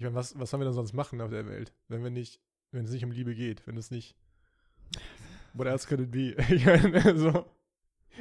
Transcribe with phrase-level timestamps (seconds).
[0.00, 2.40] Ich meine, was, was sollen wir denn sonst machen auf der Welt, wenn wir nicht,
[2.72, 4.16] wenn es nicht um Liebe geht, wenn es nicht.
[5.52, 6.34] What else could it be?
[6.48, 7.44] Ich meine, also,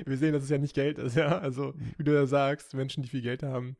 [0.05, 1.39] wir sehen, dass es ja nicht Geld ist, ja.
[1.39, 3.77] Also, wie du ja sagst, Menschen, die viel Geld haben,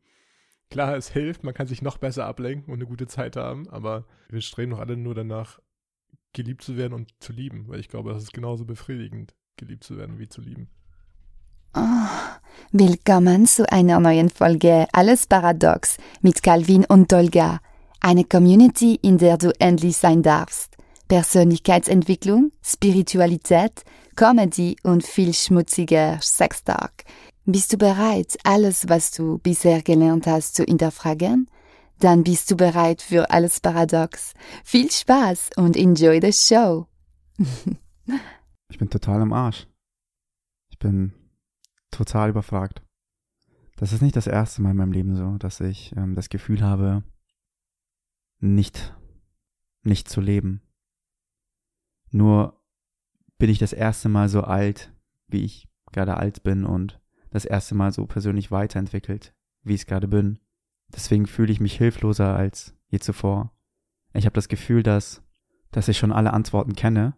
[0.70, 4.06] klar, es hilft, man kann sich noch besser ablenken und eine gute Zeit haben, aber
[4.30, 5.60] wir streben doch alle nur danach,
[6.32, 9.98] geliebt zu werden und zu lieben, weil ich glaube, das ist genauso befriedigend, geliebt zu
[9.98, 10.70] werden wie zu lieben.
[11.76, 12.08] Oh,
[12.72, 17.60] willkommen zu einer neuen Folge Alles Paradox mit Calvin und Dolga.
[18.02, 20.78] Eine Community, in der du endlich sein darfst.
[21.10, 23.84] Persönlichkeitsentwicklung, Spiritualität,
[24.16, 27.04] Comedy und viel schmutziger Sextalk.
[27.46, 31.50] Bist du bereit, alles, was du bisher gelernt hast, zu hinterfragen?
[32.00, 34.34] Dann bist du bereit für alles Paradox.
[34.64, 36.88] Viel Spaß und enjoy the show.
[38.70, 39.68] ich bin total im Arsch.
[40.70, 41.14] Ich bin
[41.92, 42.82] total überfragt.
[43.76, 46.62] Das ist nicht das erste Mal in meinem Leben so, dass ich ähm, das Gefühl
[46.62, 47.04] habe,
[48.40, 48.96] nicht,
[49.84, 50.62] nicht zu leben.
[52.12, 52.60] Nur
[53.38, 54.94] bin ich das erste Mal so alt,
[55.28, 57.00] wie ich gerade alt bin und
[57.32, 60.40] das erste Mal so persönlich weiterentwickelt, wie ich es gerade bin.
[60.90, 63.54] Deswegen fühle ich mich hilfloser als je zuvor.
[64.14, 65.22] Ich habe das Gefühl, dass,
[65.72, 67.16] dass ich schon alle Antworten kenne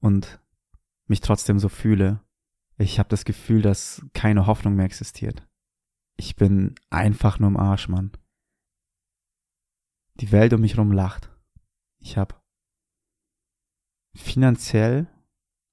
[0.00, 0.40] und
[1.06, 2.20] mich trotzdem so fühle.
[2.76, 5.46] Ich habe das Gefühl, dass keine Hoffnung mehr existiert.
[6.16, 8.12] Ich bin einfach nur im Arsch, Mann.
[10.20, 11.30] Die Welt um mich herum lacht.
[12.00, 12.34] Ich habe
[14.14, 15.06] finanziell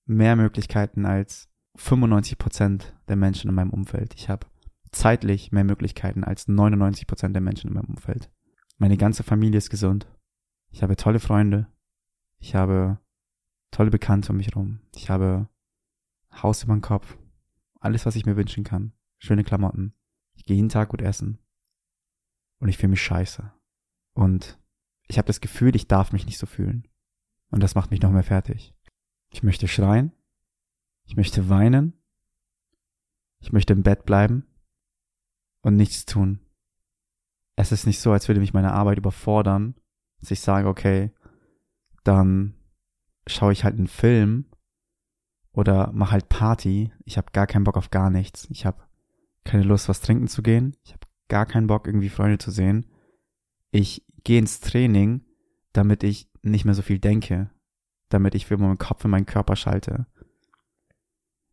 [0.05, 4.13] mehr Möglichkeiten als 95 Prozent der Menschen in meinem Umfeld.
[4.13, 4.47] Ich habe
[4.91, 8.31] zeitlich mehr Möglichkeiten als 99 Prozent der Menschen in meinem Umfeld.
[8.77, 10.07] Meine ganze Familie ist gesund.
[10.69, 11.67] Ich habe tolle Freunde.
[12.37, 12.99] Ich habe
[13.71, 14.79] tolle Bekannte um mich herum.
[14.95, 15.49] Ich habe
[16.31, 17.17] Haus über den Kopf.
[17.79, 18.93] Alles, was ich mir wünschen kann.
[19.17, 19.93] Schöne Klamotten.
[20.33, 21.39] Ich gehe jeden Tag gut essen.
[22.59, 23.51] Und ich fühle mich scheiße.
[24.15, 24.57] Und
[25.07, 26.87] ich habe das Gefühl, ich darf mich nicht so fühlen.
[27.51, 28.73] Und das macht mich noch mehr fertig.
[29.29, 30.11] Ich möchte schreien.
[31.05, 31.93] Ich möchte weinen.
[33.39, 34.47] Ich möchte im Bett bleiben
[35.61, 36.39] und nichts tun.
[37.55, 39.75] Es ist nicht so, als würde mich meine Arbeit überfordern,
[40.19, 41.11] dass ich sage, okay,
[42.03, 42.55] dann
[43.27, 44.45] schaue ich halt einen Film
[45.51, 46.91] oder mache halt Party.
[47.03, 48.47] Ich habe gar keinen Bock auf gar nichts.
[48.49, 48.83] Ich habe
[49.43, 50.75] keine Lust, was trinken zu gehen.
[50.83, 52.87] Ich habe gar keinen Bock, irgendwie Freunde zu sehen.
[53.77, 55.25] Ich gehe ins Training,
[55.73, 57.51] damit ich nicht mehr so viel denke,
[58.07, 60.07] damit ich für meinen Kopf in meinen Körper schalte.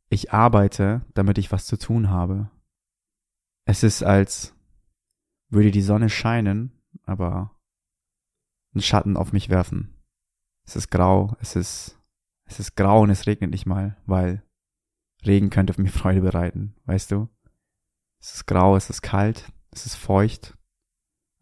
[0.08, 2.48] Ich arbeite, damit ich was zu tun habe.
[3.64, 4.54] Es ist, als
[5.48, 6.70] würde die Sonne scheinen,
[7.02, 7.58] aber
[8.72, 9.92] einen Schatten auf mich werfen.
[10.64, 12.00] Es ist grau, es ist,
[12.44, 14.44] es ist grau und es regnet nicht mal, weil
[15.26, 17.28] Regen könnte mir Freude bereiten, weißt du?
[18.20, 20.56] Es ist grau, es ist kalt, es ist feucht,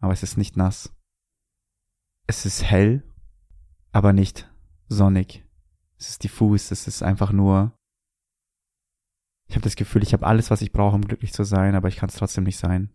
[0.01, 0.93] aber es ist nicht nass.
[2.27, 3.03] Es ist hell,
[3.91, 4.51] aber nicht
[4.87, 5.45] sonnig.
[5.97, 7.73] Es ist diffus, es ist einfach nur.
[9.47, 11.87] Ich habe das Gefühl, ich habe alles, was ich brauche, um glücklich zu sein, aber
[11.87, 12.91] ich kann es trotzdem nicht sein.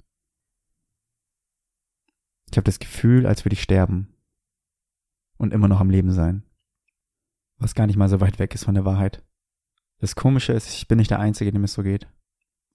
[2.50, 4.14] Ich habe das Gefühl, als würde ich sterben
[5.36, 6.42] und immer noch am Leben sein.
[7.58, 9.24] Was gar nicht mal so weit weg ist von der Wahrheit.
[9.98, 12.08] Das Komische ist, ich bin nicht der Einzige, dem es so geht.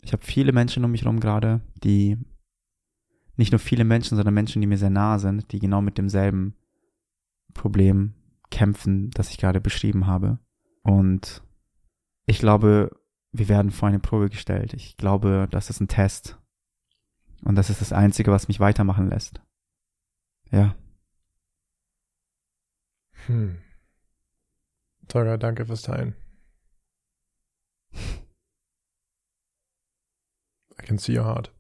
[0.02, 2.18] Ich habe viele Menschen um mich herum gerade, die
[3.36, 6.56] nicht nur viele Menschen, sondern Menschen, die mir sehr nahe sind, die genau mit demselben
[7.54, 8.14] Problem
[8.50, 10.40] kämpfen, das ich gerade beschrieben habe.
[10.84, 11.44] Und
[12.26, 12.92] ich glaube,
[13.32, 14.74] wir werden vor eine Probe gestellt.
[14.74, 16.38] Ich glaube, das ist ein Test.
[17.44, 19.42] Und das ist das Einzige, was mich weitermachen lässt.
[20.52, 20.76] Ja.
[23.26, 23.62] Hm.
[25.08, 26.16] Tolga, danke fürs Teilen.
[30.80, 31.52] I can see your heart.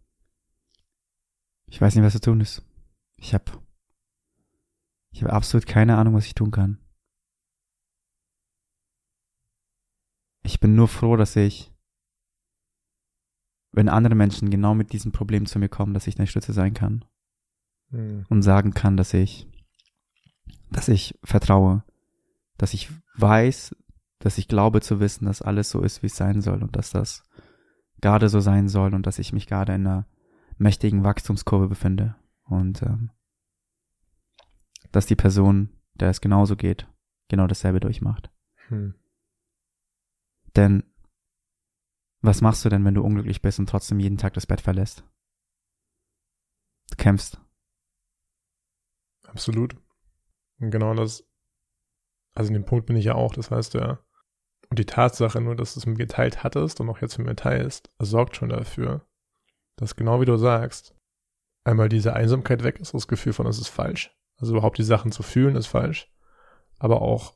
[1.71, 2.63] Ich weiß nicht, was zu tun ist.
[3.15, 3.51] Ich habe
[5.11, 6.77] ich habe absolut keine Ahnung, was ich tun kann.
[10.43, 11.71] Ich bin nur froh, dass ich,
[13.71, 16.73] wenn andere Menschen genau mit diesem Problem zu mir kommen, dass ich eine Stütze sein
[16.73, 17.05] kann.
[17.89, 18.25] Mhm.
[18.29, 19.47] Und sagen kann, dass ich,
[20.71, 21.83] dass ich vertraue,
[22.57, 23.75] dass ich weiß,
[24.19, 26.91] dass ich glaube zu wissen, dass alles so ist, wie es sein soll und dass
[26.91, 27.23] das
[28.01, 30.07] gerade so sein soll und dass ich mich gerade in einer
[30.61, 32.15] mächtigen Wachstumskurve befinde.
[32.43, 33.11] Und ähm,
[34.91, 36.87] dass die Person, der es genauso geht,
[37.29, 38.31] genau dasselbe durchmacht.
[38.67, 38.95] Hm.
[40.55, 40.83] Denn
[42.21, 45.03] was machst du denn, wenn du unglücklich bist und trotzdem jeden Tag das Bett verlässt?
[46.91, 47.41] Du kämpfst.
[49.23, 49.75] Absolut.
[50.59, 51.27] Und genau das,
[52.35, 53.99] also in dem Punkt bin ich ja auch, das heißt ja,
[54.69, 57.35] und die Tatsache nur, dass du es mir geteilt hattest und auch jetzt mit mir
[57.35, 59.07] teilst, sorgt schon dafür,
[59.75, 60.95] dass genau wie du sagst,
[61.63, 64.15] einmal diese Einsamkeit weg ist, das Gefühl von, es ist falsch.
[64.37, 66.11] Also überhaupt die Sachen zu fühlen ist falsch.
[66.79, 67.35] Aber auch,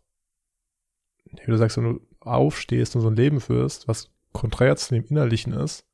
[1.26, 5.06] wie du sagst, wenn du aufstehst und so ein Leben führst, was konträr zu dem
[5.06, 5.88] Innerlichen ist,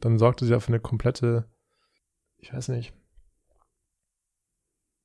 [0.00, 1.50] dann sorgt es ja für eine komplette,
[2.36, 2.92] ich weiß nicht,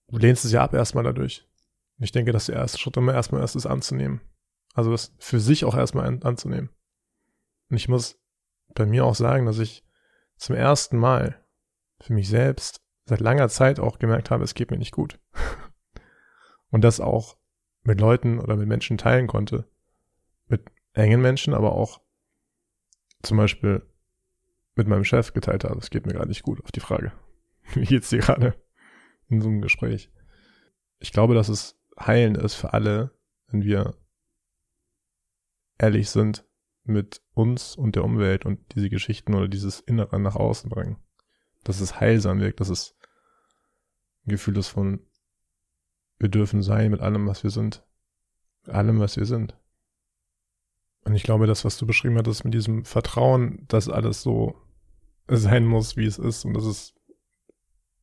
[0.09, 1.47] du lehnst es ja ab erstmal dadurch.
[1.99, 4.21] Ich denke, dass der erste Schritt immer erstmal erst ist anzunehmen.
[4.73, 6.69] Also das für sich auch erstmal an, anzunehmen.
[7.69, 8.19] Und ich muss
[8.73, 9.84] bei mir auch sagen, dass ich
[10.37, 11.39] zum ersten Mal
[11.99, 15.19] für mich selbst seit langer Zeit auch gemerkt habe, es geht mir nicht gut.
[16.71, 17.37] Und das auch
[17.83, 19.69] mit Leuten oder mit Menschen teilen konnte.
[20.47, 22.01] Mit engen Menschen, aber auch
[23.21, 23.83] zum Beispiel
[24.75, 25.77] mit meinem Chef geteilt habe.
[25.79, 27.11] Es geht mir gerade nicht gut auf die Frage.
[27.73, 28.55] Wie geht's dir gerade
[29.29, 30.11] in so einem Gespräch?
[30.99, 33.11] Ich glaube, dass es heilend ist für alle,
[33.47, 33.95] wenn wir
[35.77, 36.44] ehrlich sind
[36.85, 40.97] mit uns und der Umwelt und diese Geschichten oder dieses Innere nach außen bringen.
[41.63, 42.95] Dass es heilsam wirkt, dass es
[44.25, 44.99] ein Gefühl ist von,
[46.19, 47.83] wir dürfen sein mit allem, was wir sind.
[48.65, 49.57] Mit allem, was wir sind.
[51.03, 54.55] Und ich glaube, das, was du beschrieben hattest mit diesem Vertrauen, dass alles so
[55.27, 56.93] sein muss, wie es ist und dass es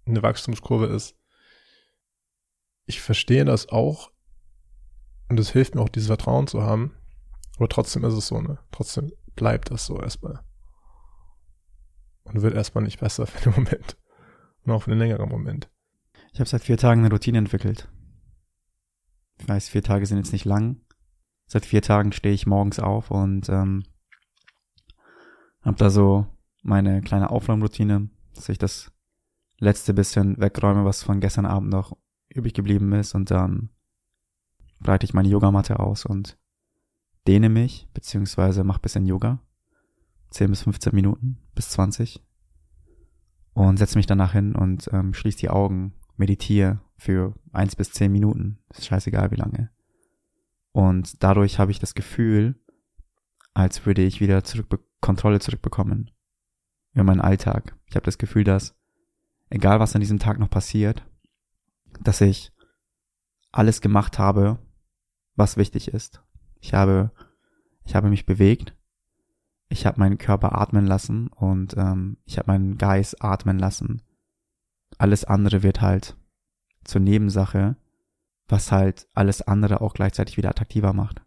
[0.06, 1.16] eine Wachstumskurve ist.
[2.86, 4.12] Ich verstehe das auch
[5.28, 6.94] und es hilft mir auch, dieses Vertrauen zu haben.
[7.56, 8.58] Aber trotzdem ist es so, ne?
[8.70, 10.40] Trotzdem bleibt das so erstmal.
[12.24, 13.96] Und wird erstmal nicht besser für den Moment.
[14.64, 15.70] Und auch für den längeren Moment.
[16.32, 17.88] Ich habe seit vier Tagen eine Routine entwickelt.
[19.38, 20.80] Ich weiß, vier Tage sind jetzt nicht lang.
[21.46, 23.84] Seit vier Tagen stehe ich morgens auf und ähm,
[25.62, 26.26] habe da so
[26.62, 28.92] meine kleine Aufräumroutine, dass ich das
[29.58, 31.96] letzte bisschen wegräume, was von gestern Abend noch
[32.28, 33.70] übrig geblieben ist und dann
[34.80, 36.38] breite ich meine Yogamatte aus und
[37.26, 39.40] dehne mich, beziehungsweise mache bisschen Yoga.
[40.30, 42.22] 10 bis 15 Minuten, bis 20.
[43.52, 48.10] Und setze mich danach hin und ähm, schließe die Augen, meditiere für 1 bis 10
[48.10, 48.58] Minuten.
[48.70, 49.70] Ist scheißegal wie lange.
[50.72, 52.58] Und dadurch habe ich das Gefühl,
[53.52, 56.10] als würde ich wieder zurück Kontrolle zurückbekommen
[56.94, 57.76] über meinen Alltag.
[57.86, 58.74] Ich habe das Gefühl, dass
[59.50, 61.04] egal was an diesem Tag noch passiert,
[62.00, 62.52] dass ich
[63.50, 64.58] alles gemacht habe,
[65.34, 66.22] was wichtig ist.
[66.62, 67.10] Ich habe,
[67.84, 68.74] ich habe mich bewegt,
[69.68, 74.00] ich habe meinen Körper atmen lassen und ähm, ich habe meinen Geist atmen lassen.
[74.96, 76.16] Alles andere wird halt
[76.84, 77.76] zur Nebensache,
[78.46, 81.22] was halt alles andere auch gleichzeitig wieder attraktiver macht.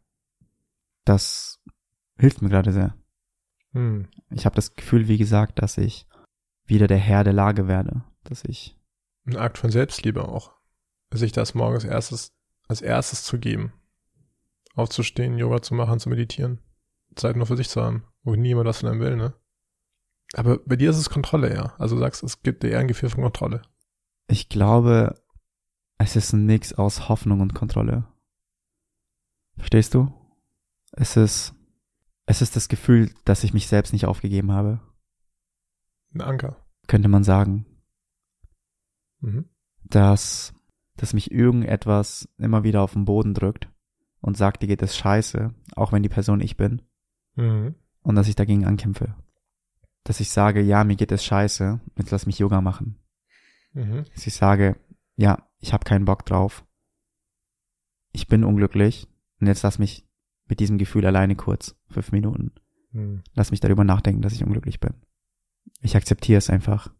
[1.03, 1.61] Das
[2.17, 2.95] hilft mir gerade sehr.
[3.73, 4.07] Hm.
[4.29, 6.07] Ich habe das Gefühl, wie gesagt, dass ich
[6.65, 8.79] wieder der Herr der Lage werde, dass ich
[9.25, 10.53] ein Akt von Selbstliebe auch,
[11.13, 12.31] sich das morgens erstes
[12.67, 13.73] als erstes zu geben,
[14.75, 16.59] aufzustehen, Yoga zu machen, zu meditieren,
[17.15, 19.33] Zeit nur für sich zu haben, wo niemand was von einem will, ne?
[20.33, 21.73] Aber bei dir ist es Kontrolle, ja.
[21.77, 23.61] Also du sagst, es gibt dir eher ein Gefühl von Kontrolle.
[24.27, 25.15] Ich glaube,
[25.97, 28.05] es ist ein Mix aus Hoffnung und Kontrolle.
[29.55, 30.11] Verstehst du?
[30.91, 31.53] Es ist,
[32.25, 34.81] es ist das Gefühl, dass ich mich selbst nicht aufgegeben habe.
[36.13, 36.57] Ein Anker.
[36.87, 37.65] Könnte man sagen.
[39.19, 39.49] Mhm.
[39.83, 40.53] Dass,
[40.97, 43.69] dass mich irgendetwas immer wieder auf den Boden drückt
[44.25, 46.81] und sagt, dir geht es scheiße, auch wenn die Person ich bin.
[47.35, 47.75] Mhm.
[48.01, 49.13] Und dass ich dagegen ankämpfe.
[50.03, 52.97] Dass ich sage, ja, mir geht es scheiße, jetzt lass mich Yoga machen.
[53.73, 54.03] Mhm.
[54.15, 54.77] Dass ich sage,
[55.15, 56.65] ja, ich habe keinen Bock drauf.
[58.13, 59.07] Ich bin unglücklich
[59.39, 60.07] und jetzt lass mich
[60.47, 62.51] mit diesem Gefühl alleine kurz, fünf Minuten.
[62.93, 63.21] Mhm.
[63.35, 64.95] Lass mich darüber nachdenken, dass ich unglücklich bin.
[65.81, 66.91] Ich akzeptiere es einfach.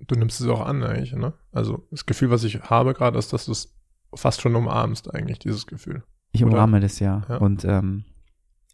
[0.00, 1.32] Du nimmst es auch an eigentlich, ne?
[1.50, 3.74] Also das Gefühl, was ich habe gerade, ist, dass du es
[4.14, 6.04] fast schon umarmst eigentlich, dieses Gefühl.
[6.34, 7.22] Ich umarme das ja.
[7.28, 7.36] ja.
[7.36, 8.04] Und ähm,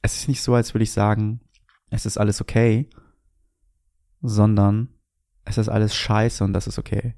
[0.00, 1.40] es ist nicht so, als würde ich sagen,
[1.90, 2.88] es ist alles okay,
[4.23, 4.88] sondern
[5.45, 7.14] es ist alles scheiße und das ist okay.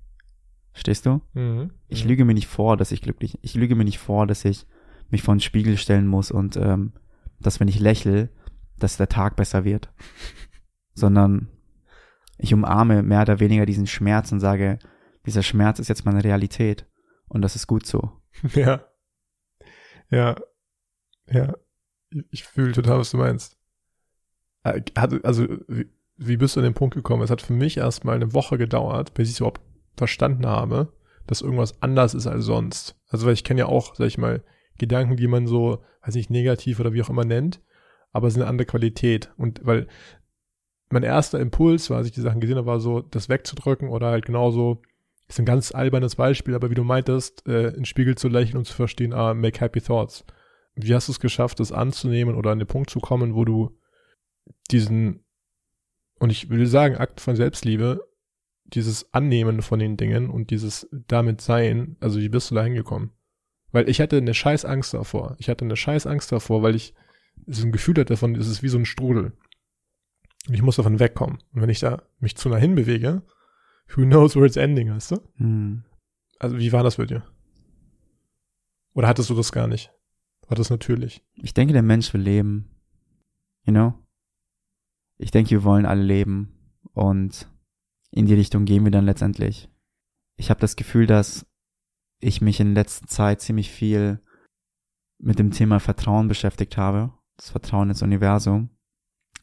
[0.72, 1.20] Verstehst du?
[1.34, 1.70] Mhm.
[1.86, 2.10] Ich mhm.
[2.10, 4.66] lüge mir nicht vor, dass ich glücklich, ich lüge mir nicht vor, dass ich
[5.10, 6.92] mich vor den Spiegel stellen muss und ähm,
[7.38, 8.30] dass wenn ich lächle,
[8.78, 9.92] dass der Tag besser wird.
[10.94, 11.48] sondern
[12.36, 14.80] ich umarme mehr oder weniger diesen Schmerz und sage,
[15.24, 16.86] dieser Schmerz ist jetzt meine Realität
[17.28, 18.10] und das ist gut so.
[18.54, 18.84] Ja.
[20.12, 20.36] Ja,
[21.30, 21.56] ja,
[22.30, 23.56] ich fühle total, was du meinst.
[24.62, 25.46] Äh, also,
[26.16, 27.22] wie bist du an den Punkt gekommen?
[27.22, 29.62] Es hat für mich erstmal eine Woche gedauert, bis ich überhaupt
[29.96, 30.92] verstanden habe,
[31.26, 32.96] dass irgendwas anders ist als sonst.
[33.08, 34.44] Also, weil ich kenne ja auch, sag ich mal,
[34.78, 37.60] Gedanken, die man so, weiß nicht, negativ oder wie auch immer nennt,
[38.12, 39.32] aber es ist eine andere Qualität.
[39.38, 39.86] Und weil
[40.90, 44.08] mein erster Impuls war, als ich die Sachen gesehen habe, war so, das wegzudrücken oder
[44.08, 44.82] halt genauso,
[45.32, 48.66] ist ein ganz albernes Beispiel, aber wie du meintest, äh, in Spiegel zu lächeln und
[48.66, 50.24] zu verstehen, ah, make happy thoughts.
[50.74, 53.78] Wie hast du es geschafft, das anzunehmen oder an den Punkt zu kommen, wo du
[54.70, 55.24] diesen,
[56.18, 58.06] und ich würde sagen, Akt von Selbstliebe
[58.64, 63.10] dieses Annehmen von den Dingen und dieses damit sein, also wie bist du da hingekommen?
[63.70, 65.36] Weil ich hatte eine scheiß Angst davor.
[65.38, 66.94] Ich hatte eine scheiß Angst davor, weil ich
[67.46, 69.32] so ein Gefühl hatte davon, es ist wie so ein Strudel.
[70.48, 71.38] Und ich muss davon wegkommen.
[71.52, 73.22] Und wenn ich da mich zu nah hinbewege,
[73.88, 75.16] who knows where it's ending, weißt du?
[75.36, 75.84] Hm.
[76.38, 77.22] Also wie war das bei dir?
[78.94, 79.92] Oder hattest du das gar nicht?
[80.48, 81.24] War das natürlich?
[81.34, 82.68] Ich denke, der Mensch will leben.
[83.64, 83.94] You know?
[85.18, 86.52] Ich denke, wir wollen alle leben.
[86.92, 87.48] Und
[88.10, 89.70] in die Richtung gehen wir dann letztendlich.
[90.36, 91.46] Ich habe das Gefühl, dass
[92.20, 94.20] ich mich in letzter Zeit ziemlich viel
[95.18, 97.12] mit dem Thema Vertrauen beschäftigt habe.
[97.36, 98.70] Das Vertrauen ins Universum.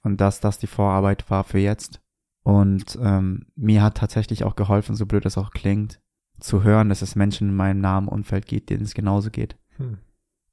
[0.03, 2.01] Und dass das die Vorarbeit war für jetzt.
[2.43, 5.99] Und ähm, mir hat tatsächlich auch geholfen, so blöd das auch klingt,
[6.39, 9.57] zu hören, dass es Menschen in meinem nahen Umfeld gibt, denen es genauso geht.
[9.77, 9.97] Hm.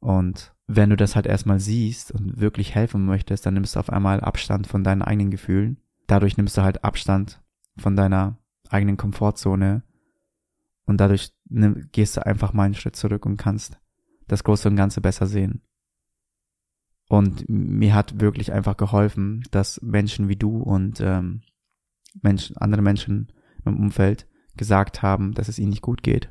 [0.00, 3.90] Und wenn du das halt erstmal siehst und wirklich helfen möchtest, dann nimmst du auf
[3.90, 5.78] einmal Abstand von deinen eigenen Gefühlen.
[6.06, 7.40] Dadurch nimmst du halt Abstand
[7.76, 8.38] von deiner
[8.68, 9.82] eigenen Komfortzone.
[10.84, 13.78] Und dadurch nimm, gehst du einfach mal einen Schritt zurück und kannst
[14.28, 15.62] das Große und Ganze besser sehen.
[17.08, 21.42] Und mir hat wirklich einfach geholfen, dass Menschen wie du und ähm,
[22.22, 23.32] Menschen, andere Menschen
[23.64, 26.30] im Umfeld gesagt haben, dass es ihnen nicht gut geht,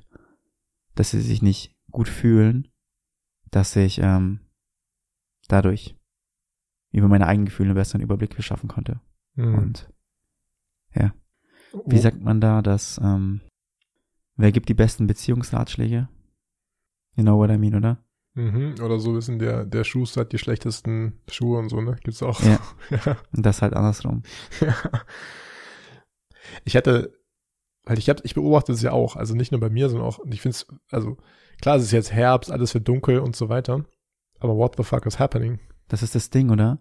[0.95, 2.67] dass sie sich nicht gut fühlen,
[3.51, 4.39] dass ich ähm,
[5.47, 5.95] dadurch
[6.91, 8.99] über meine eigenen Gefühle einen besseren Überblick verschaffen konnte.
[9.35, 9.55] Hm.
[9.55, 9.89] Und
[10.93, 11.13] ja,
[11.85, 13.41] wie sagt man da, dass ähm,
[14.37, 16.07] wer gibt die besten Beziehungsratschläge?
[17.15, 18.03] You know what I mean, oder?
[18.33, 18.75] Mhm.
[18.81, 21.95] Oder so wissen, der, der Schuster hat die schlechtesten Schuhe und so, ne?
[22.03, 22.41] Gibt's auch.
[22.41, 22.59] Ja.
[22.89, 23.17] ja.
[23.31, 24.23] Und das halt andersrum.
[24.61, 24.75] Ja.
[26.63, 27.13] Ich hatte,
[27.83, 30.19] weil ich hab, ich beobachte es ja auch, also nicht nur bei mir, sondern auch,
[30.19, 31.17] und ich finde es, also
[31.61, 33.85] klar, es ist jetzt Herbst, alles wird dunkel und so weiter,
[34.39, 35.59] aber what the fuck is happening?
[35.87, 36.79] Das ist das Ding, oder?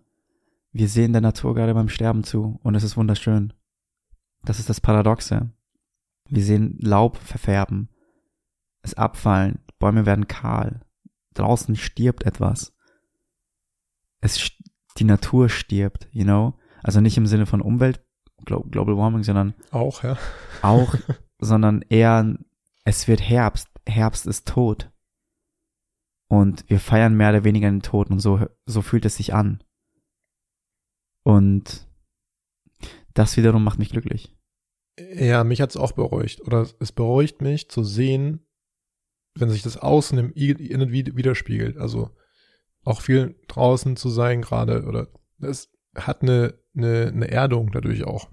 [0.72, 3.52] Wir sehen der Natur gerade beim Sterben zu und es ist wunderschön.
[4.42, 5.50] Das ist das Paradoxe.
[6.28, 7.90] Wir sehen Laub verfärben,
[8.82, 10.80] es abfallen, Bäume werden kahl,
[11.34, 12.74] draußen stirbt etwas.
[14.20, 14.50] Es,
[14.98, 16.58] die Natur stirbt, you know?
[16.82, 18.04] Also nicht im Sinne von Umwelt,
[18.44, 20.16] Global Warming, sondern Auch, ja.
[20.62, 20.94] auch,
[21.38, 22.36] sondern eher,
[22.84, 23.68] es wird Herbst.
[23.86, 24.90] Herbst ist tot.
[26.28, 29.62] Und wir feiern mehr oder weniger den Tod und so, so fühlt es sich an.
[31.22, 31.86] Und
[33.14, 34.34] das wiederum macht mich glücklich.
[34.98, 36.40] Ja, mich hat's auch beruhigt.
[36.42, 38.46] Oder es beruhigt mich zu sehen,
[39.36, 41.76] wenn sich das Außen im Innen wid- widerspiegelt.
[41.76, 42.10] Also
[42.84, 45.08] auch viel draußen zu sein gerade oder
[45.40, 48.30] es hat eine, eine, eine Erdung dadurch auch.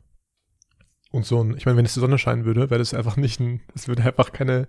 [1.12, 3.40] Und so ein, ich meine, wenn es die Sonne scheinen würde, wäre das einfach nicht
[3.40, 4.68] ein, das würde einfach keine,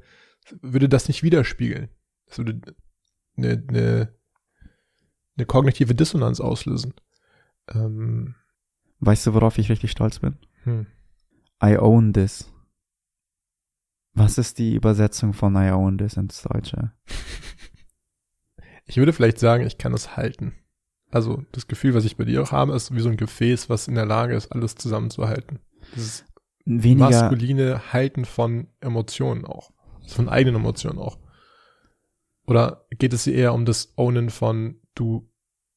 [0.60, 1.88] würde das nicht widerspiegeln.
[2.26, 2.60] Das würde
[3.36, 4.14] eine, eine,
[5.36, 6.94] eine kognitive Dissonanz auslösen.
[7.68, 8.34] Ähm,
[8.98, 10.36] Weißt du, worauf ich richtig stolz bin?
[10.64, 10.86] hm.
[11.64, 12.52] I own this.
[14.14, 16.92] Was ist die Übersetzung von I own this ins Deutsche?
[18.84, 20.54] Ich würde vielleicht sagen, ich kann es halten.
[21.10, 23.88] Also das Gefühl, was ich bei dir auch habe, ist wie so ein Gefäß, was
[23.88, 25.60] in der Lage ist, alles zusammenzuhalten.
[25.94, 26.24] Dieses
[26.64, 29.72] Weniger, maskuline Halten von Emotionen auch.
[30.06, 31.18] Von eigenen Emotionen auch.
[32.46, 35.28] Oder geht es hier eher um das Ownen von du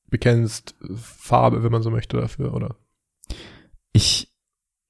[0.07, 2.75] bekennst Farbe, wenn man so möchte, dafür, oder?
[3.95, 4.35] ich,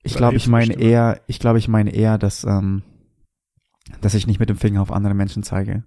[0.01, 0.83] ich glaube, ich meine Stimme?
[0.83, 2.81] eher, ich glaube, ich meine eher, dass, ähm,
[4.01, 5.83] dass ich nicht mit dem Finger auf andere Menschen zeige.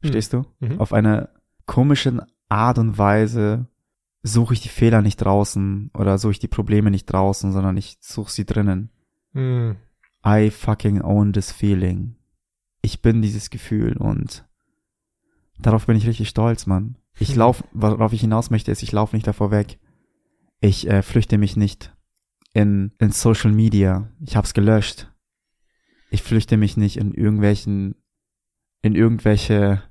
[0.00, 0.44] Verstehst du?
[0.58, 0.80] Mhm.
[0.80, 1.30] Auf eine
[1.64, 3.68] komische Art und Weise
[4.22, 7.98] suche ich die Fehler nicht draußen oder suche ich die Probleme nicht draußen, sondern ich
[8.00, 8.90] suche sie drinnen.
[9.32, 9.76] Hm.
[10.24, 12.16] I fucking own this feeling.
[12.82, 14.46] Ich bin dieses Gefühl und
[15.58, 16.96] darauf bin ich richtig stolz, Mann.
[17.18, 17.38] Ich Hm.
[17.38, 19.78] lauf, worauf ich hinaus möchte, ist, ich laufe nicht davor weg.
[20.60, 21.94] Ich äh, flüchte mich nicht
[22.52, 24.10] in, in Social Media.
[24.24, 25.12] Ich hab's gelöscht.
[26.10, 27.94] Ich flüchte mich nicht in irgendwelchen,
[28.82, 29.82] in irgendwelche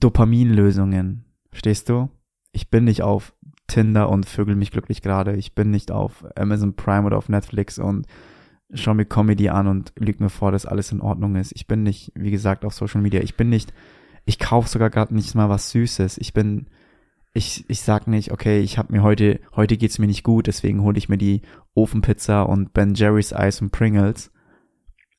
[0.00, 1.24] Dopaminlösungen.
[1.50, 2.08] Verstehst du?
[2.52, 3.34] Ich bin nicht auf
[3.66, 5.36] Tinder und vögel mich glücklich gerade.
[5.36, 8.06] Ich bin nicht auf Amazon Prime oder auf Netflix und
[8.72, 11.52] schau mir Comedy an und lüg mir vor, dass alles in Ordnung ist.
[11.54, 13.20] Ich bin nicht, wie gesagt, auf Social Media.
[13.20, 13.72] Ich bin nicht,
[14.24, 16.18] ich kaufe sogar gerade nicht mal was Süßes.
[16.18, 16.66] Ich bin,
[17.32, 20.82] ich, ich sag nicht, okay, ich habe mir heute, heute geht's mir nicht gut, deswegen
[20.82, 21.42] hole ich mir die
[21.74, 24.30] Ofenpizza und Ben Jerry's Eis und Pringles,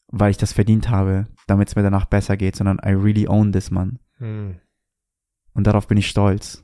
[0.07, 3.51] weil ich das verdient habe, damit es mir danach besser geht, sondern I really own
[3.51, 3.99] this, man.
[4.17, 4.59] Hm.
[5.53, 6.63] Und darauf bin ich stolz.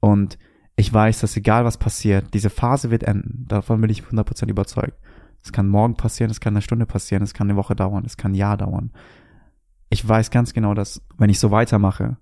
[0.00, 0.38] Und
[0.76, 3.46] ich weiß, dass egal was passiert, diese Phase wird enden.
[3.48, 4.98] Davon bin ich 100% überzeugt.
[5.42, 8.16] Es kann morgen passieren, es kann eine Stunde passieren, es kann eine Woche dauern, es
[8.16, 8.92] kann ein Jahr dauern.
[9.90, 12.16] Ich weiß ganz genau, dass, wenn ich so weitermache,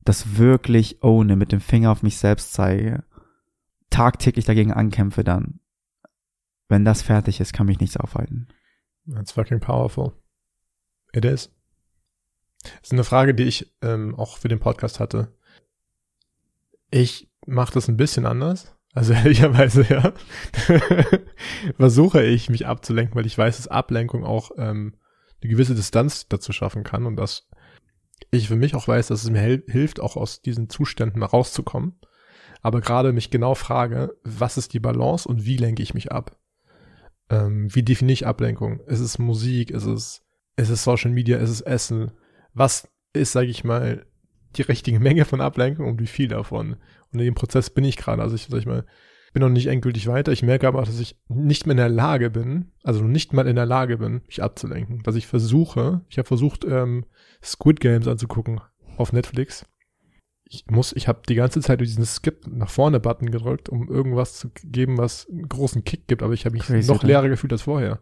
[0.00, 3.04] das wirklich ohne, mit dem Finger auf mich selbst zeige,
[3.90, 5.60] tagtäglich dagegen ankämpfe, dann
[6.72, 8.48] wenn das fertig ist, kann mich nichts aufhalten.
[9.06, 10.14] That's fucking powerful.
[11.12, 11.54] It is.
[12.62, 15.36] Das ist eine Frage, die ich ähm, auch für den Podcast hatte.
[16.90, 18.76] Ich mache das ein bisschen anders.
[18.94, 20.12] Also ehrlicherweise, ja.
[21.76, 24.94] Versuche ich, mich abzulenken, weil ich weiß, dass Ablenkung auch ähm,
[25.42, 27.48] eine gewisse Distanz dazu schaffen kann und dass
[28.30, 31.98] ich für mich auch weiß, dass es mir hilft, auch aus diesen Zuständen mal rauszukommen.
[32.62, 36.38] Aber gerade mich genau frage, was ist die Balance und wie lenke ich mich ab?
[37.28, 38.80] Ähm, wie definiere ich Ablenkung?
[38.86, 39.70] Ist es Musik?
[39.70, 40.24] Ist es,
[40.56, 41.38] ist es Social Media?
[41.38, 42.12] Ist es Essen?
[42.54, 44.06] Was ist, sage ich mal,
[44.56, 46.76] die richtige Menge von Ablenkung und wie viel davon?
[47.12, 48.22] Und in dem Prozess bin ich gerade.
[48.22, 48.84] Also ich, sag ich mal,
[49.32, 50.32] bin noch nicht endgültig weiter.
[50.32, 53.56] Ich merke aber, dass ich nicht mehr in der Lage bin, also nicht mal in
[53.56, 55.02] der Lage bin, mich abzulenken.
[55.02, 57.06] Dass ich versuche, ich habe versucht, ähm,
[57.42, 58.60] Squid Games anzugucken
[58.96, 59.64] auf Netflix.
[60.44, 63.88] Ich muss, ich habe die ganze Zeit durch diesen Skip nach vorne Button gedrückt, um
[63.88, 67.30] irgendwas zu geben, was einen großen Kick gibt, aber ich habe mich Crazy, noch leerer
[67.30, 68.00] gefühlt als vorher.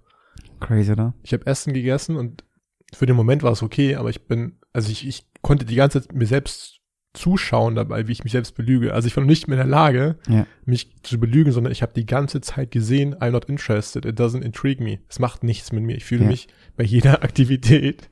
[0.59, 1.15] Crazy, oder?
[1.23, 2.45] Ich habe Essen gegessen und
[2.93, 6.03] für den Moment war es okay, aber ich bin, also ich, ich konnte die ganze
[6.03, 6.81] Zeit mir selbst
[7.13, 8.95] zuschauen dabei, wie ich mich selbst belüge.
[8.95, 10.47] Also ich war noch nicht mehr in der Lage, ja.
[10.65, 14.43] mich zu belügen, sondern ich habe die ganze Zeit gesehen, I'm not interested, it doesn't
[14.43, 15.01] intrigue me.
[15.09, 15.97] Es macht nichts mit mir.
[15.97, 16.29] Ich fühle ja.
[16.29, 18.09] mich bei jeder Aktivität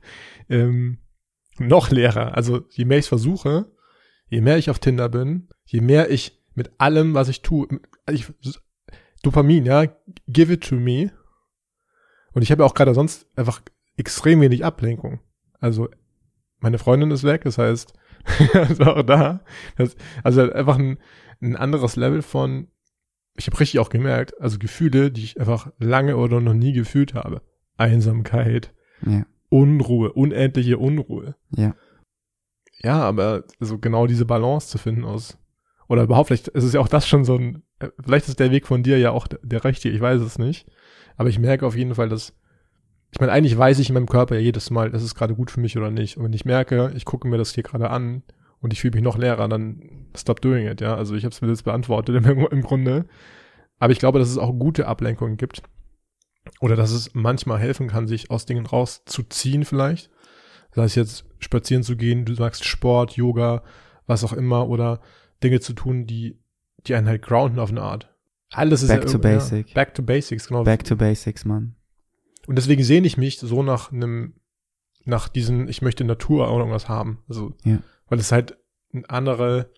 [0.49, 0.99] ähm,
[1.59, 2.35] noch leerer.
[2.35, 3.71] Also je mehr ich versuche,
[4.27, 7.67] je mehr ich auf Tinder bin, je mehr ich mit allem, was ich tue,
[8.11, 8.25] ich,
[9.23, 9.85] Dopamin, ja,
[10.27, 11.11] give it to me.
[12.33, 13.61] Und ich habe ja auch gerade sonst einfach
[13.97, 15.19] extrem wenig Ablenkung.
[15.59, 15.89] Also
[16.59, 17.93] meine Freundin ist weg, das heißt,
[18.53, 19.41] also auch da.
[19.77, 20.97] Das, also einfach ein,
[21.41, 22.67] ein anderes Level von,
[23.35, 27.13] ich habe richtig auch gemerkt, also Gefühle, die ich einfach lange oder noch nie gefühlt
[27.13, 27.41] habe.
[27.77, 28.73] Einsamkeit,
[29.05, 29.25] ja.
[29.49, 31.35] Unruhe, unendliche Unruhe.
[31.55, 31.75] Ja.
[32.81, 35.37] Ja, aber so genau diese Balance zu finden aus,
[35.89, 37.63] oder überhaupt, vielleicht ist es ja auch das schon so ein,
[38.03, 40.69] vielleicht ist der Weg von dir ja auch der, der rechte, ich weiß es nicht.
[41.17, 42.38] Aber ich merke auf jeden Fall, dass
[43.11, 45.49] ich meine, eigentlich weiß ich in meinem Körper ja jedes Mal, ist es gerade gut
[45.49, 46.17] für mich oder nicht.
[46.17, 48.23] Und wenn ich merke, ich gucke mir das hier gerade an
[48.59, 50.95] und ich fühle mich noch leerer, dann stop doing it, ja.
[50.95, 53.05] Also ich habe es mir jetzt beantwortet im, im, Grunde.
[53.79, 55.63] Aber ich glaube, dass es auch gute Ablenkungen gibt.
[56.61, 60.09] Oder dass es manchmal helfen kann, sich aus Dingen rauszuziehen vielleicht.
[60.71, 63.63] Sei es jetzt spazieren zu gehen, du sagst Sport, Yoga,
[64.05, 65.01] was auch immer, oder
[65.43, 66.39] Dinge zu tun, die,
[66.85, 68.13] die einen halt grounden auf eine Art.
[68.51, 69.69] Alles ist Back ja to basic.
[69.69, 70.63] Ja, back to basics, genau.
[70.63, 71.75] Back to basics, Mann.
[72.49, 74.33] Und deswegen sehne ich mich so nach einem,
[75.05, 77.21] nach diesen, ich möchte Natur oder irgendwas haben.
[77.29, 77.77] Also, ja.
[78.07, 78.57] weil es halt
[78.91, 79.71] ein andere,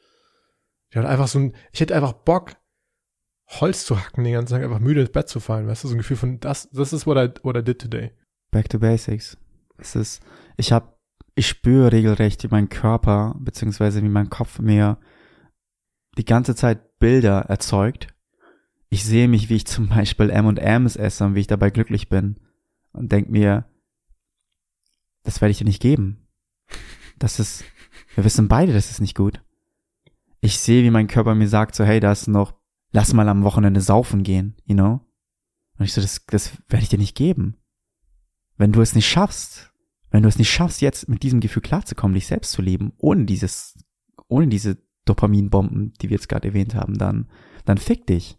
[0.93, 2.55] ja, einfach so ein, ich hätte einfach Bock,
[3.60, 5.95] Holz zu hacken den ganzen Tag, einfach müde ins Bett zu fallen, weißt du, so
[5.95, 8.12] ein Gefühl von, das, das ist what I, what I did today.
[8.51, 9.38] Back to basics.
[9.77, 10.23] Es ist,
[10.55, 10.97] ich hab,
[11.36, 14.97] ich spüre regelrecht, wie mein Körper, beziehungsweise wie mein Kopf mir
[16.17, 18.07] die ganze Zeit Bilder erzeugt.
[18.88, 22.39] Ich sehe mich, wie ich zum Beispiel M&M's esse und wie ich dabei glücklich bin
[22.93, 23.65] und denk mir,
[25.23, 26.27] das werde ich dir nicht geben.
[27.19, 27.63] Das ist,
[28.15, 29.41] wir wissen beide, das ist nicht gut.
[30.39, 32.56] Ich sehe, wie mein Körper mir sagt, so, hey, da ist noch,
[32.91, 35.01] lass mal am Wochenende saufen gehen, you know?
[35.77, 37.58] Und ich so, das, das werde ich dir nicht geben.
[38.58, 39.71] Wenn du es nicht schaffst,
[40.10, 43.25] wenn du es nicht schaffst, jetzt mit diesem Gefühl klarzukommen, dich selbst zu leben, ohne
[43.25, 43.77] dieses,
[44.27, 47.30] ohne diese Dopaminbomben, die wir jetzt gerade erwähnt haben, dann,
[47.65, 48.38] dann fick dich.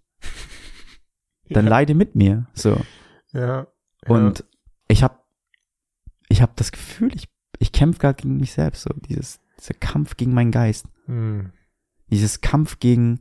[1.48, 1.70] Dann ja.
[1.70, 2.80] leide mit mir, so.
[3.32, 3.66] Ja.
[4.06, 4.44] Und ja.
[4.88, 5.22] ich habe
[6.32, 10.16] ich habe das Gefühl, ich, ich kämpfe gerade gegen mich selbst, so dieses, dieser Kampf
[10.16, 10.86] gegen meinen Geist.
[11.04, 11.52] Hm.
[12.10, 13.20] Dieses Kampf gegen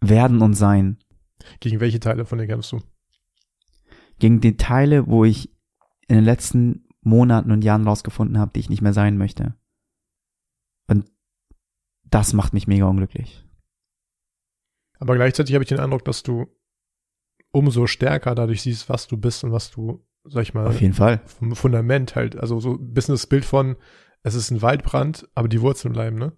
[0.00, 0.98] Werden und Sein.
[1.60, 2.82] Gegen welche Teile von dir kämpfst du?
[4.18, 5.50] Gegen die Teile, wo ich
[6.06, 9.54] in den letzten Monaten und Jahren rausgefunden habe, die ich nicht mehr sein möchte.
[10.86, 11.10] Und
[12.04, 13.42] das macht mich mega unglücklich.
[14.98, 16.46] Aber gleichzeitig habe ich den Eindruck, dass du
[17.50, 20.94] umso stärker dadurch siehst, was du bist und was du, sag ich mal, auf jeden
[20.94, 23.76] Fall vom Fundament halt, also so ein bisschen das Bild von,
[24.22, 26.32] es ist ein Waldbrand, aber die Wurzeln bleiben, ne?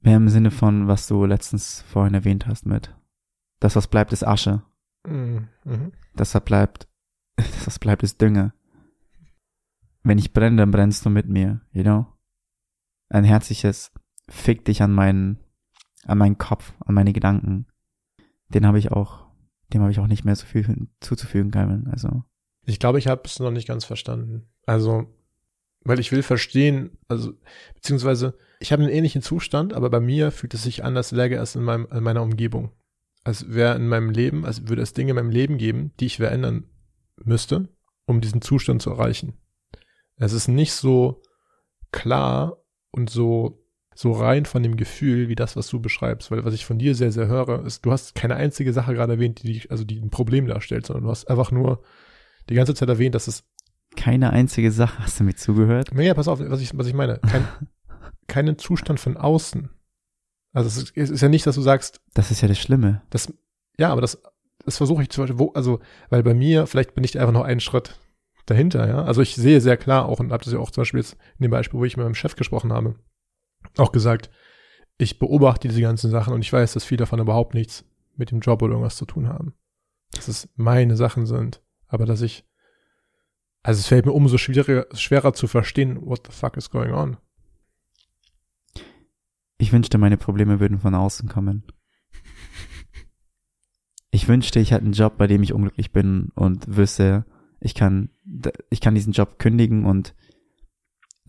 [0.00, 2.94] Mehr im Sinne von, was du letztens vorhin erwähnt hast mit,
[3.60, 4.62] das, was bleibt, ist Asche.
[5.06, 5.48] Mhm.
[6.14, 6.88] Das, was bleibt,
[7.36, 8.52] das, was bleibt, ist Dünger.
[10.02, 12.06] Wenn ich brenne, dann brennst du mit mir, you know?
[13.08, 13.92] Ein herzliches
[14.28, 15.38] Fick dich an meinen,
[16.04, 17.66] an meinen Kopf, an meine Gedanken
[18.54, 19.26] den habe ich auch,
[19.72, 21.88] dem habe ich auch nicht mehr so viel zuzufügen, Calvin.
[21.90, 22.22] Also.
[22.64, 24.48] Ich glaube, ich habe es noch nicht ganz verstanden.
[24.66, 25.06] Also,
[25.84, 27.32] weil ich will verstehen, also,
[27.74, 31.56] beziehungsweise, ich habe einen ähnlichen Zustand, aber bei mir fühlt es sich anders läge als
[31.56, 32.70] in, meinem, in meiner Umgebung.
[33.24, 36.16] Als wäre in meinem Leben, als würde es Dinge in meinem Leben geben, die ich
[36.16, 36.64] verändern
[37.24, 37.68] müsste,
[38.06, 39.34] um diesen Zustand zu erreichen.
[40.16, 41.22] Es ist nicht so
[41.90, 42.58] klar
[42.90, 43.61] und so
[43.94, 46.30] so rein von dem Gefühl, wie das, was du beschreibst.
[46.30, 49.14] Weil was ich von dir sehr, sehr höre, ist, du hast keine einzige Sache gerade
[49.14, 51.82] erwähnt, die, also die ein Problem darstellt, sondern du hast einfach nur
[52.48, 53.44] die ganze Zeit erwähnt, dass es.
[53.94, 55.94] Keine einzige Sache, hast du mir zugehört?
[55.94, 57.18] Naja, pass auf, was ich, was ich meine.
[57.18, 57.46] Kein,
[58.26, 59.68] keinen Zustand von außen.
[60.52, 62.00] Also es ist, es ist ja nicht, dass du sagst.
[62.14, 63.02] Das ist ja das Schlimme.
[63.10, 63.32] Das,
[63.78, 64.22] ja, aber das,
[64.64, 67.44] das versuche ich zum Beispiel, wo, also, weil bei mir, vielleicht bin ich einfach noch
[67.44, 67.98] einen Schritt
[68.46, 69.04] dahinter, ja.
[69.04, 71.44] Also ich sehe sehr klar auch, und habe das ja auch zum Beispiel jetzt in
[71.44, 72.96] dem Beispiel, wo ich mit meinem Chef gesprochen habe,
[73.78, 74.30] auch gesagt,
[74.98, 77.84] ich beobachte diese ganzen Sachen und ich weiß, dass viele davon überhaupt nichts
[78.16, 79.54] mit dem Job oder irgendwas zu tun haben.
[80.12, 81.62] Dass es meine Sachen sind.
[81.88, 82.44] Aber dass ich,
[83.62, 87.16] also es fällt mir umso schwieriger, schwerer zu verstehen, what the fuck is going on.
[89.58, 91.64] Ich wünschte, meine Probleme würden von außen kommen.
[94.14, 97.24] Ich wünschte, ich hätte einen Job, bei dem ich unglücklich bin und wüsste,
[97.60, 98.10] ich kann,
[98.68, 100.14] ich kann diesen Job kündigen und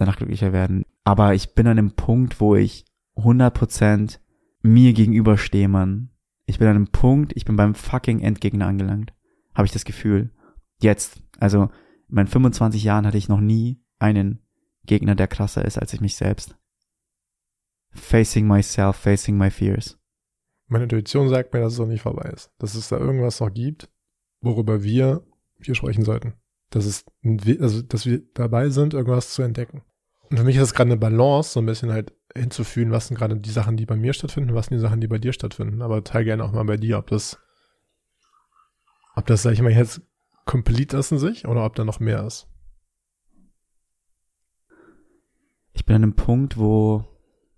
[0.03, 0.83] danach glücklicher werden.
[1.03, 2.85] Aber ich bin an einem Punkt, wo ich
[3.15, 4.19] 100%
[4.61, 6.09] mir gegenüberstehe, Mann.
[6.45, 9.13] Ich bin an einem Punkt, ich bin beim fucking Endgegner angelangt.
[9.53, 10.31] Habe ich das Gefühl.
[10.81, 11.21] Jetzt.
[11.39, 11.63] Also,
[12.09, 14.39] in meinen 25 Jahren hatte ich noch nie einen
[14.85, 16.55] Gegner, der krasser ist als ich mich selbst.
[17.91, 19.99] Facing myself, facing my fears.
[20.67, 22.51] Meine Intuition sagt mir, dass es noch nicht vorbei ist.
[22.57, 23.89] Dass es da irgendwas noch gibt,
[24.41, 25.25] worüber wir
[25.61, 26.33] hier sprechen sollten.
[26.69, 27.05] Dass es,
[27.59, 29.83] also, dass wir dabei sind, irgendwas zu entdecken.
[30.33, 33.17] Und für mich ist es gerade eine Balance, so ein bisschen halt hinzufügen, was sind
[33.17, 35.83] gerade die Sachen, die bei mir stattfinden, was sind die Sachen, die bei dir stattfinden.
[35.83, 37.37] Aber teil gerne auch mal bei dir, ob das,
[39.13, 40.01] ob das, sag ich mal, jetzt
[40.45, 42.47] complete ist in sich oder ob da noch mehr ist.
[45.73, 47.05] Ich bin an einem Punkt, wo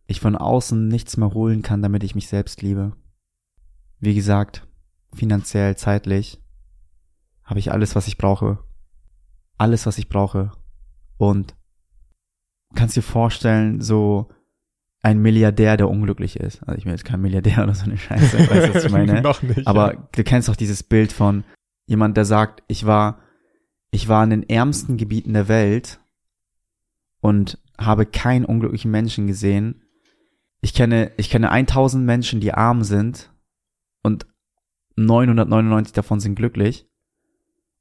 [0.05, 2.91] ich von außen nichts mehr holen kann, damit ich mich selbst liebe.
[4.01, 4.67] Wie gesagt,
[5.13, 6.43] finanziell, zeitlich
[7.41, 8.59] habe ich alles, was ich brauche.
[9.57, 10.51] Alles, was ich brauche.
[11.15, 11.55] Und
[12.75, 14.29] kannst dir vorstellen, so
[15.01, 16.63] ein Milliardär, der unglücklich ist.
[16.63, 19.21] Also ich bin jetzt kein Milliardär oder so eine Scheiße, weißt du, was ich meine?
[19.23, 19.67] Noch nicht.
[19.67, 20.09] Aber ja.
[20.11, 21.43] du kennst doch dieses Bild von
[21.85, 23.19] jemand, der sagt, ich war,
[23.91, 25.99] ich war in den ärmsten Gebieten der Welt
[27.21, 29.83] und habe keinen unglücklichen Menschen gesehen.
[30.61, 33.31] Ich kenne, ich kenne 1000 Menschen, die arm sind
[34.01, 34.25] und
[34.95, 36.87] 999 davon sind glücklich.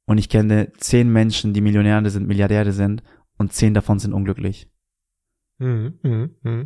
[0.07, 3.03] Und ich kenne 10 Menschen, die Millionäre sind, Milliardäre sind
[3.39, 4.69] und 10 davon sind unglücklich.
[5.59, 6.65] Mhm, mh, mh.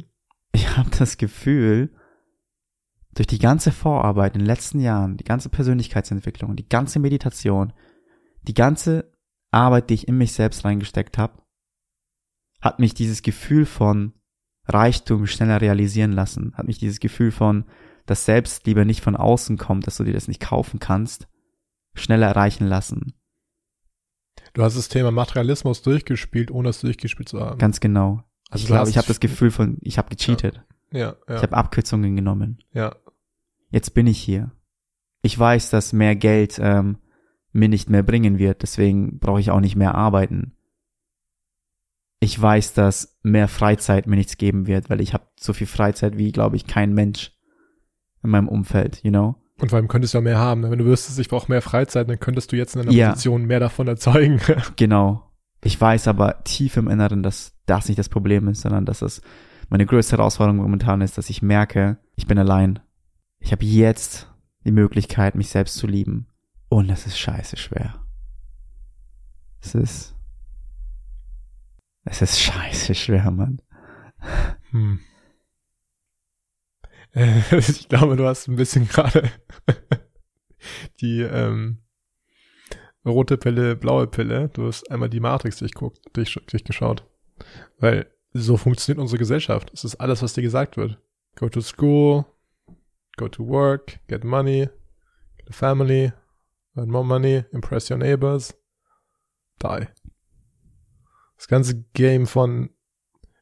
[0.53, 1.95] Ich habe das Gefühl,
[3.15, 7.73] durch die ganze Vorarbeit in den letzten Jahren, die ganze Persönlichkeitsentwicklung, die ganze Meditation,
[8.43, 9.13] die ganze
[9.51, 11.43] Arbeit, die ich in mich selbst reingesteckt habe,
[12.61, 14.15] hat mich dieses Gefühl von
[14.67, 17.65] Reichtum schneller realisieren lassen, hat mich dieses Gefühl von,
[18.07, 21.29] dass Selbstliebe nicht von außen kommt, dass du dir das nicht kaufen kannst,
[21.95, 23.15] schneller erreichen lassen.
[24.53, 27.59] Du hast das Thema Materialismus durchgespielt, ohne es durchgespielt zu haben.
[27.59, 28.23] Ganz genau.
[28.51, 30.63] Also ich glaube, ich habe das Gefühl von, ich habe gecheatet.
[30.91, 32.59] Ja, ja, Ich habe Abkürzungen genommen.
[32.73, 32.95] ja.
[33.71, 34.51] Jetzt bin ich hier.
[35.21, 36.97] Ich weiß, dass mehr Geld ähm,
[37.53, 40.53] mir nicht mehr bringen wird, deswegen brauche ich auch nicht mehr arbeiten.
[42.21, 46.17] Ich weiß, dass mehr Freizeit mir nichts geben wird, weil ich habe so viel Freizeit
[46.19, 47.33] wie, glaube ich, kein Mensch
[48.25, 49.37] in meinem Umfeld, you know?
[49.61, 50.63] Und vor allem könntest du ja mehr haben.
[50.63, 53.11] Wenn du wüsstest, ich brauche mehr Freizeit, dann könntest du jetzt in einer Ja.
[53.11, 54.41] Position mehr davon erzeugen.
[54.77, 55.28] Genau.
[55.63, 59.21] Ich weiß aber tief im Inneren, dass das nicht das Problem ist, sondern dass es
[59.69, 62.81] meine größte Herausforderung momentan ist, dass ich merke, ich bin allein.
[63.41, 64.33] Ich habe jetzt
[64.65, 66.29] die Möglichkeit, mich selbst zu lieben.
[66.69, 68.05] Und es ist scheiße schwer.
[69.61, 70.15] Es ist.
[72.05, 73.61] Es ist scheiße schwer, Mann.
[74.71, 75.01] Hm.
[77.51, 79.31] Ich glaube, du hast ein bisschen gerade
[81.01, 81.79] die ähm,
[83.09, 84.51] rote Pille, blaue Pille.
[84.53, 87.05] Du hast einmal die Matrix durchguckt, durch, durchgeschaut.
[87.79, 89.71] Weil so funktioniert unsere Gesellschaft.
[89.73, 90.99] Es ist alles, was dir gesagt wird.
[91.37, 92.25] Go to school,
[93.17, 94.69] go to work, get money,
[95.39, 96.13] get a family,
[96.77, 98.57] earn more money, impress your neighbors,
[99.63, 99.87] die.
[101.37, 102.71] Das ganze Game von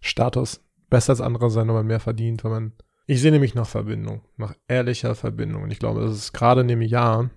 [0.01, 2.73] Status besser als andere sein, wenn man mehr verdient, wenn man.
[3.07, 5.63] Ich sehe nämlich nach Verbindung, nach ehrlicher Verbindung.
[5.63, 7.31] Und ich glaube, das ist gerade in dem Jahr,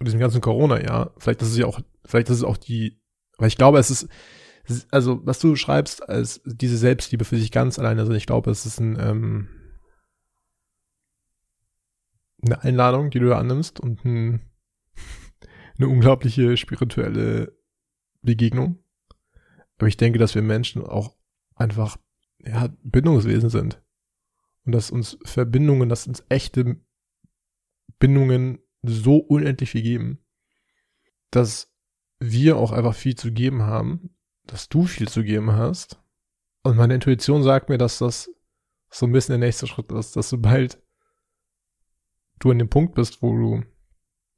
[0.00, 3.00] in diesem ganzen Corona-Jahr, vielleicht ist es ja auch, vielleicht ist es auch die,
[3.38, 4.08] weil ich glaube, es ist,
[4.64, 8.26] es ist- also was du schreibst als diese Selbstliebe für sich ganz alleine, also ich
[8.26, 9.48] glaube, es ist ein, ähm,
[12.44, 14.40] eine Einladung, die du da annimmst und ein,
[15.78, 17.56] eine unglaubliche spirituelle
[18.22, 18.78] Begegnung.
[19.78, 21.16] Aber ich denke, dass wir Menschen auch
[21.54, 21.98] einfach
[22.38, 23.82] ja, Bindungswesen sind.
[24.64, 26.80] Und dass uns Verbindungen, dass uns echte
[27.98, 30.24] Bindungen so unendlich viel geben,
[31.30, 31.72] dass
[32.18, 36.00] wir auch einfach viel zu geben haben, dass du viel zu geben hast
[36.62, 38.30] Und meine Intuition sagt mir, dass das
[38.90, 40.80] so ein bisschen der nächste Schritt ist, dass sobald
[42.38, 43.64] du an dem Punkt bist, wo du,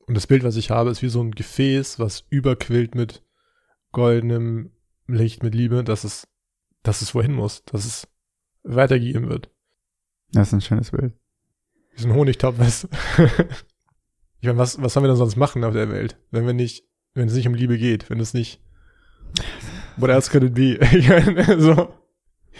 [0.06, 3.22] und das Bild, was ich habe, ist wie so ein Gefäß, was überquillt mit
[3.90, 4.72] goldenem
[5.06, 6.28] Licht, mit Liebe, dass es,
[6.82, 8.08] dass es wohin muss, dass es
[8.62, 9.50] weitergegeben wird.
[10.32, 11.14] Das ist ein schönes Bild.
[11.92, 12.88] Wie so ein Honigtopf, weißt du?
[14.44, 16.84] Ich meine, was, was sollen wir denn sonst machen auf der Welt, wenn wir nicht,
[17.14, 18.60] wenn es nicht um Liebe geht, wenn es nicht,
[19.96, 20.78] what else could it be?
[20.92, 21.94] Ich meine, so,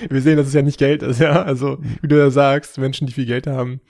[0.09, 3.07] wir sehen, dass es ja nicht Geld ist, ja, also, wie du ja sagst, Menschen,
[3.07, 3.83] die viel Geld haben,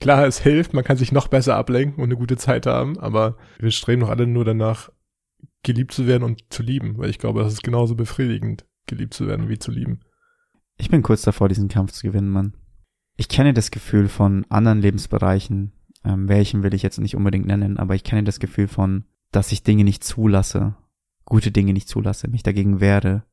[0.00, 3.36] klar, es hilft, man kann sich noch besser ablenken und eine gute Zeit haben, aber
[3.60, 4.90] wir streben doch alle nur danach,
[5.62, 9.28] geliebt zu werden und zu lieben, weil ich glaube, das ist genauso befriedigend, geliebt zu
[9.28, 10.00] werden wie zu lieben.
[10.78, 12.56] Ich bin kurz davor, diesen Kampf zu gewinnen, Mann.
[13.16, 17.78] Ich kenne das Gefühl von anderen Lebensbereichen, ähm, welchen will ich jetzt nicht unbedingt nennen,
[17.78, 20.74] aber ich kenne das Gefühl von, dass ich Dinge nicht zulasse,
[21.24, 23.24] gute Dinge nicht zulasse, mich dagegen wehre.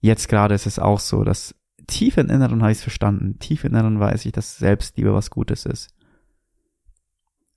[0.00, 1.54] Jetzt gerade ist es auch so, dass
[1.86, 5.30] tief im Inneren habe ich es verstanden, tief im Inneren weiß ich, dass Selbstliebe was
[5.30, 5.94] Gutes ist.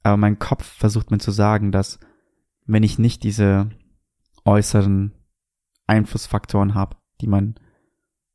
[0.03, 1.99] Aber mein Kopf versucht mir zu sagen, dass
[2.65, 3.69] wenn ich nicht diese
[4.45, 5.13] äußeren
[5.87, 7.55] Einflussfaktoren habe, die mein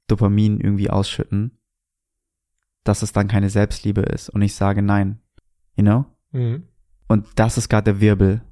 [0.06, 1.58] Dopamin irgendwie ausschütten,
[2.84, 4.28] dass es dann keine Selbstliebe ist.
[4.28, 5.21] Und ich sage nein,
[5.76, 6.06] You know?
[6.32, 6.68] Mhm.
[7.08, 8.42] Und das ist gerade der Wirbel.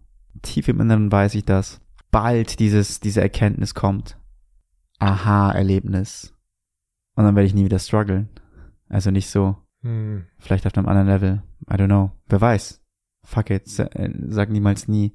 [0.43, 1.81] Tief im Inneren weiß ich, dass
[2.11, 4.19] bald dieses, diese Erkenntnis kommt.
[4.99, 6.35] Aha-Erlebnis.
[7.15, 8.29] Und dann werde ich nie wieder strugglen.
[8.89, 9.57] Also nicht so.
[9.83, 10.27] Mhm.
[10.39, 11.43] Vielleicht auf einem anderen Level.
[11.71, 12.13] I don't know.
[12.29, 12.83] Wer weiß.
[13.25, 13.79] Fuck it.
[13.79, 15.15] Äh, sag niemals nie.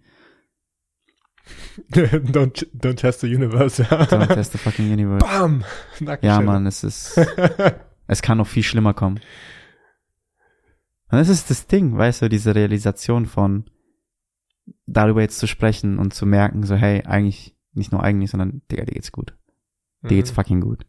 [1.91, 3.83] don't, don't test the universe.
[3.83, 5.25] don't test the fucking universe.
[5.25, 5.63] Bam!
[6.21, 7.19] Ja, Mann, es ist,
[8.07, 9.19] es kann noch viel schlimmer kommen.
[11.11, 13.65] Und das ist das Ding, weißt du, diese Realisation von
[14.87, 18.85] darüber jetzt zu sprechen und zu merken, so, hey, eigentlich, nicht nur eigentlich, sondern, Digga,
[18.85, 19.35] dir geht's gut.
[20.03, 20.15] Dir mhm.
[20.15, 20.85] geht's fucking gut.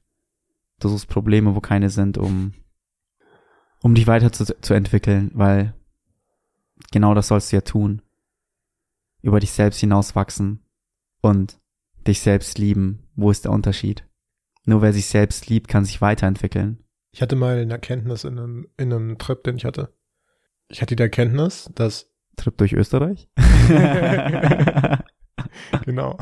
[0.81, 2.55] Du suchst Probleme, wo keine sind, um,
[3.83, 5.75] um dich weiter zu, zu entwickeln, weil
[6.93, 8.03] genau das sollst du ja tun.
[9.23, 10.63] Über dich selbst hinauswachsen
[11.21, 11.59] und
[12.07, 13.09] dich selbst lieben.
[13.17, 14.07] Wo ist der Unterschied?
[14.65, 16.85] Nur wer sich selbst liebt, kann sich weiterentwickeln.
[17.13, 19.93] Ich hatte mal eine Erkenntnis in einem, in einem Trip, den ich hatte
[20.69, 23.29] ich hatte die Erkenntnis, dass Trip durch Österreich?
[25.85, 26.19] genau.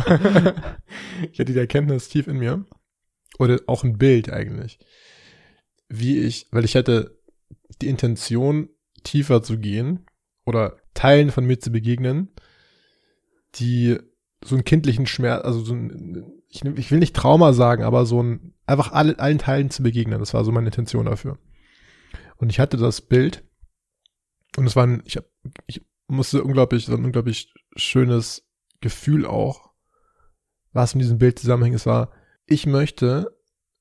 [1.32, 2.64] ich hatte die Erkenntnis tief in mir.
[3.38, 4.78] Oder auch ein Bild eigentlich.
[5.88, 7.18] Wie ich, weil ich hatte
[7.82, 8.68] die Intention,
[9.02, 10.06] tiefer zu gehen
[10.44, 12.30] oder Teilen von mir zu begegnen,
[13.56, 13.98] die
[14.44, 18.22] so einen kindlichen Schmerz, also so ein, ich, ich will nicht Trauma sagen, aber so
[18.22, 20.20] ein, einfach alle, allen Teilen zu begegnen.
[20.20, 21.38] Das war so meine Intention dafür.
[22.36, 23.44] Und ich hatte das Bild,
[24.56, 25.24] und es war ein, ich, hab,
[25.66, 28.46] ich musste unglaublich, so ein unglaublich schönes
[28.80, 29.72] Gefühl auch,
[30.72, 31.76] was in diesem Bild zusammenhängt.
[31.76, 32.12] Es war,
[32.46, 33.38] ich möchte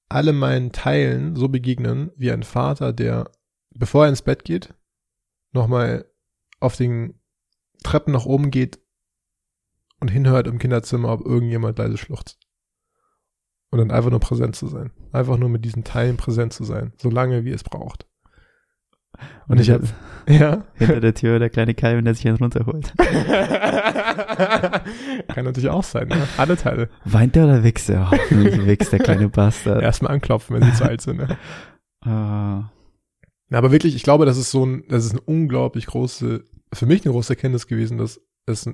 [0.10, 3.32] alle meinen Teilen so begegnen wie ein Vater, der,
[3.72, 4.74] bevor er ins Bett geht,
[5.52, 6.06] nochmal
[6.60, 7.20] auf den
[7.84, 8.80] Treppen nach oben geht
[10.00, 12.40] und hinhört im Kinderzimmer, ob irgendjemand leise schluchzt.
[13.70, 14.92] Und dann einfach nur präsent zu sein.
[15.12, 16.94] Einfach nur mit diesen Teilen präsent zu sein.
[17.02, 18.08] So lange, wie es braucht.
[19.48, 19.88] Und, ich habe
[20.28, 22.94] ja hinter der Tür der kleine Calvin, der sich einen runterholt.
[25.28, 26.28] Kann natürlich auch sein, ne?
[26.38, 26.90] Alle Teile.
[27.06, 28.12] Weint der oder wächst er?
[28.12, 29.82] Hoffentlich wächst der kleine Bastard.
[29.82, 31.18] Erstmal anklopfen, wenn sie zu alt sind.
[31.18, 31.38] Ne?
[32.06, 32.64] Uh.
[33.56, 37.06] aber wirklich, ich glaube, das ist so ein, das ist eine unglaublich große, für mich
[37.06, 38.70] eine große Erkenntnis gewesen, dass es,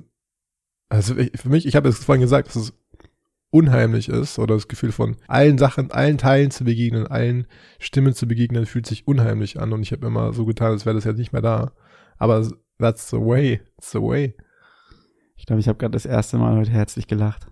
[0.88, 2.79] also für mich, ich habe es vorhin gesagt, dass es
[3.50, 7.46] unheimlich ist oder das Gefühl von allen Sachen, allen Teilen zu begegnen, allen
[7.78, 10.94] Stimmen zu begegnen, fühlt sich unheimlich an und ich habe immer so getan, als wäre
[10.94, 11.72] das jetzt nicht mehr da.
[12.18, 12.46] Aber
[12.78, 14.36] that's the way, it's the way.
[15.36, 17.46] Ich glaube, ich habe gerade das erste Mal heute herzlich gelacht.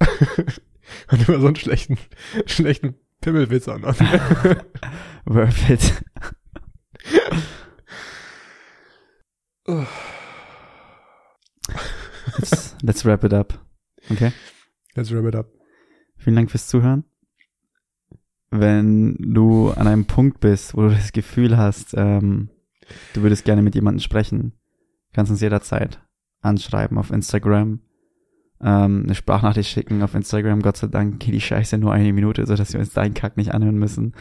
[1.10, 1.96] und immer so einen schlechten,
[2.46, 3.82] schlechten Pimmelwitz an.
[5.24, 6.02] Worth it.
[12.38, 13.71] let's, let's wrap it up.
[14.10, 14.32] Okay.
[14.94, 15.46] Let's wrap it up.
[16.16, 17.04] Vielen Dank fürs Zuhören.
[18.50, 22.50] Wenn du an einem Punkt bist, wo du das Gefühl hast, ähm,
[23.14, 24.52] du würdest gerne mit jemandem sprechen,
[25.12, 26.00] kannst uns jederzeit
[26.42, 27.80] anschreiben auf Instagram,
[28.60, 30.62] ähm, eine Sprachnachricht schicken auf Instagram.
[30.62, 33.36] Gott sei Dank geht die Scheiße nur eine Minute, so dass wir uns deinen Kack
[33.36, 34.14] nicht anhören müssen.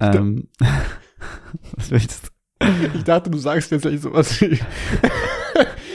[0.00, 0.48] Ähm,
[1.76, 2.66] was willst du?
[2.94, 4.58] Ich dachte, du sagst jetzt gleich sowas wie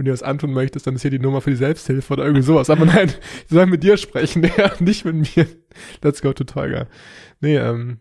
[0.00, 2.42] wenn du das antun möchtest, dann ist hier die Nummer für die Selbsthilfe oder irgendwie
[2.42, 2.70] sowas.
[2.70, 3.08] Aber nein,
[3.48, 5.46] sie sollen mit dir sprechen, ja, nicht mit mir.
[6.00, 6.86] Let's go to Tolga.
[7.40, 8.00] Nee, ähm,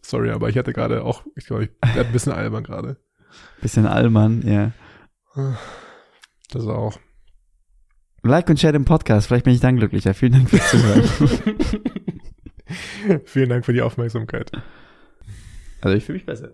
[0.00, 2.98] sorry, aber ich hatte gerade auch, ich glaube, ich ein bisschen albern gerade.
[3.60, 4.70] Bisschen albern, ja.
[6.50, 7.00] Das auch.
[8.22, 9.26] Like und share den Podcast.
[9.26, 10.14] Vielleicht bin ich dann glücklicher.
[10.14, 11.04] Vielen Dank fürs Zuhören.
[13.24, 14.52] Vielen Dank für die Aufmerksamkeit.
[15.80, 16.52] also ich fühle mich besser.